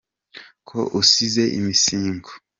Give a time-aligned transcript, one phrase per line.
[0.67, 2.29] Ko usize imisingo